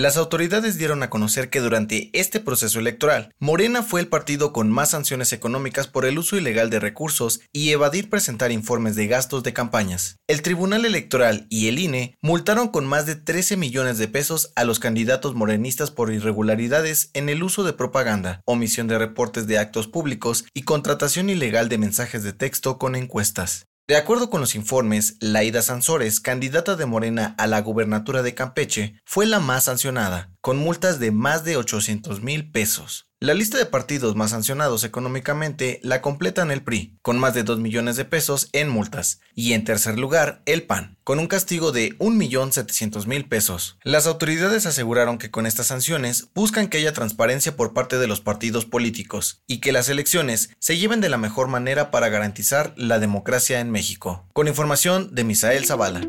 [0.00, 4.70] Las autoridades dieron a conocer que durante este proceso electoral, Morena fue el partido con
[4.70, 9.42] más sanciones económicas por el uso ilegal de recursos y evadir presentar informes de gastos
[9.42, 10.16] de campañas.
[10.26, 14.64] El Tribunal Electoral y el INE multaron con más de 13 millones de pesos a
[14.64, 19.86] los candidatos morenistas por irregularidades en el uso de propaganda, omisión de reportes de actos
[19.86, 23.66] públicos y contratación ilegal de mensajes de texto con encuestas.
[23.90, 28.94] De acuerdo con los informes, Laida Sansores, candidata de Morena a la gubernatura de Campeche,
[29.04, 33.10] fue la más sancionada, con multas de más de 800 mil pesos.
[33.22, 37.58] La lista de partidos más sancionados económicamente la completan el PRI, con más de 2
[37.58, 41.90] millones de pesos en multas, y en tercer lugar el PAN, con un castigo de
[41.98, 43.76] 1.700.000 pesos.
[43.82, 48.22] Las autoridades aseguraron que con estas sanciones buscan que haya transparencia por parte de los
[48.22, 52.98] partidos políticos y que las elecciones se lleven de la mejor manera para garantizar la
[52.98, 54.26] democracia en México.
[54.32, 56.00] Con información de Misael Zavala.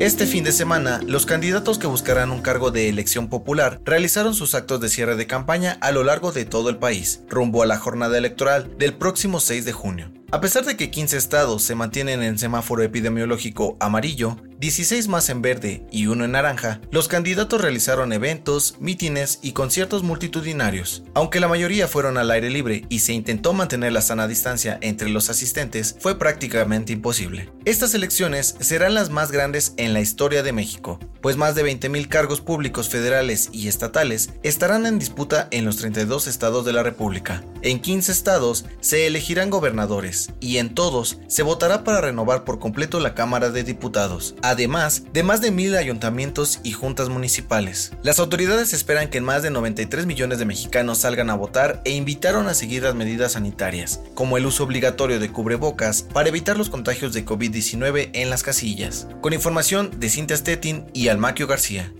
[0.00, 4.56] Este fin de semana, los candidatos que buscarán un cargo de elección popular realizaron sus
[4.56, 7.78] actos de cierre de campaña a lo largo de todo el país, rumbo a la
[7.78, 10.10] jornada electoral del próximo 6 de junio.
[10.34, 15.42] A pesar de que 15 estados se mantienen en semáforo epidemiológico amarillo, 16 más en
[15.42, 21.04] verde y uno en naranja, los candidatos realizaron eventos, mítines y conciertos multitudinarios.
[21.14, 25.08] Aunque la mayoría fueron al aire libre y se intentó mantener la sana distancia entre
[25.08, 27.52] los asistentes, fue prácticamente imposible.
[27.64, 32.08] Estas elecciones serán las más grandes en la historia de México, pues más de 20.000
[32.08, 37.44] cargos públicos federales y estatales estarán en disputa en los 32 estados de la República.
[37.62, 43.00] En 15 estados se elegirán gobernadores y en todos se votará para renovar por completo
[43.00, 43.94] la Cámara de Diputados
[44.42, 47.92] además de más de mil ayuntamientos y juntas municipales.
[48.02, 52.48] Las autoridades esperan que más de 93 millones de mexicanos salgan a votar e invitaron
[52.48, 57.12] a seguir las medidas sanitarias, como el uso obligatorio de cubrebocas para evitar los contagios
[57.12, 59.08] de COVID-19 en las casillas.
[59.20, 61.92] Con información de Cintia Stettin y Almaquio García.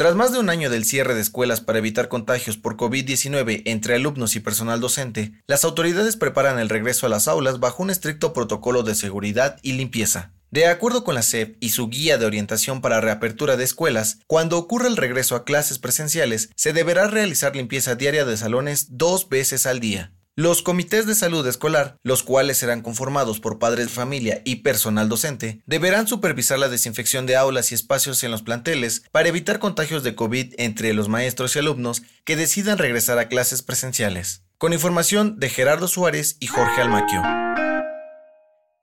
[0.00, 3.96] Tras más de un año del cierre de escuelas para evitar contagios por COVID-19 entre
[3.96, 8.32] alumnos y personal docente, las autoridades preparan el regreso a las aulas bajo un estricto
[8.32, 10.32] protocolo de seguridad y limpieza.
[10.50, 14.56] De acuerdo con la SEP y su guía de orientación para reapertura de escuelas, cuando
[14.56, 19.66] ocurra el regreso a clases presenciales, se deberá realizar limpieza diaria de salones dos veces
[19.66, 20.12] al día.
[20.36, 25.08] Los comités de salud escolar, los cuales serán conformados por padres de familia y personal
[25.08, 30.04] docente, deberán supervisar la desinfección de aulas y espacios en los planteles para evitar contagios
[30.04, 34.44] de COVID entre los maestros y alumnos que decidan regresar a clases presenciales.
[34.56, 37.49] Con información de Gerardo Suárez y Jorge Almaquio.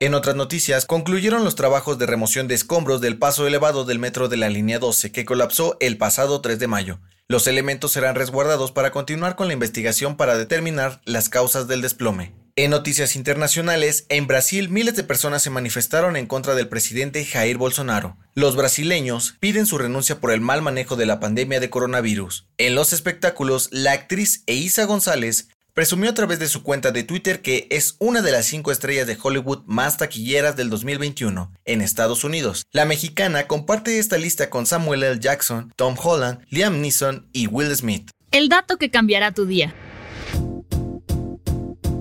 [0.00, 4.28] En otras noticias, concluyeron los trabajos de remoción de escombros del paso elevado del metro
[4.28, 7.00] de la línea 12 que colapsó el pasado 3 de mayo.
[7.26, 12.32] Los elementos serán resguardados para continuar con la investigación para determinar las causas del desplome.
[12.54, 17.56] En noticias internacionales, en Brasil miles de personas se manifestaron en contra del presidente Jair
[17.56, 18.16] Bolsonaro.
[18.34, 22.46] Los brasileños piden su renuncia por el mal manejo de la pandemia de coronavirus.
[22.56, 25.48] En los espectáculos, la actriz Eiza González
[25.78, 29.06] presumió a través de su cuenta de Twitter que es una de las cinco estrellas
[29.06, 32.66] de Hollywood más taquilleras del 2021 en Estados Unidos.
[32.72, 35.20] La mexicana comparte esta lista con Samuel L.
[35.20, 38.10] Jackson, Tom Holland, Liam Neeson y Will Smith.
[38.32, 39.72] El dato que cambiará tu día.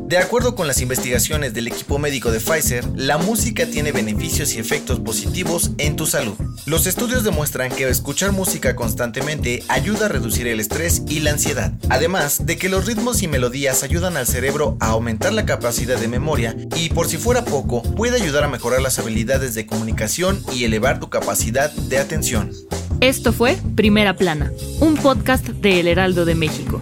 [0.08, 4.58] De acuerdo con las investigaciones del equipo médico de Pfizer, la música tiene beneficios y
[4.58, 6.36] efectos positivos en tu salud.
[6.66, 11.74] Los estudios demuestran que escuchar música constantemente ayuda a reducir el estrés y la ansiedad,
[11.90, 16.08] además de que los ritmos y melodías ayudan al cerebro a aumentar la capacidad de
[16.08, 20.64] memoria y por si fuera poco, puede ayudar a mejorar las habilidades de comunicación y
[20.64, 22.54] elevar tu capacidad de atención.
[23.02, 26.82] Esto fue Primera Plana, un podcast de El Heraldo de México.